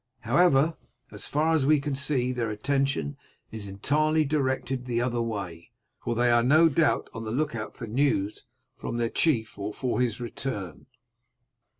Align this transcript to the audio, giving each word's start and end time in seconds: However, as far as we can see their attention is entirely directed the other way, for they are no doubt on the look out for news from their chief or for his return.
However, 0.21 0.77
as 1.11 1.27
far 1.27 1.53
as 1.53 1.67
we 1.67 1.79
can 1.79 1.93
see 1.93 2.31
their 2.31 2.49
attention 2.49 3.17
is 3.51 3.67
entirely 3.67 4.25
directed 4.25 4.85
the 4.85 4.99
other 4.99 5.21
way, 5.21 5.69
for 5.99 6.15
they 6.15 6.31
are 6.31 6.41
no 6.41 6.69
doubt 6.69 7.07
on 7.13 7.23
the 7.23 7.29
look 7.29 7.53
out 7.53 7.75
for 7.77 7.85
news 7.85 8.47
from 8.75 8.97
their 8.97 9.09
chief 9.11 9.59
or 9.59 9.71
for 9.75 10.01
his 10.01 10.19
return. 10.19 10.87